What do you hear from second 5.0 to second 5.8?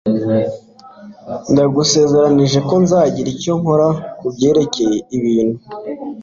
ibintu.